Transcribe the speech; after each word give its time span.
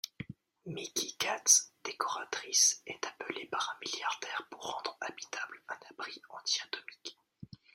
Mickie 0.65 1.13
Katz, 1.19 1.73
décoratrice, 1.83 2.81
est 2.87 3.05
appelée 3.05 3.45
par 3.45 3.69
un 3.75 3.85
milliardaire 3.85 4.47
pour 4.49 4.61
rendre 4.73 4.97
habitable 4.99 5.61
un 5.69 5.75
abri 5.91 6.19
anti-atomique. 6.31 7.17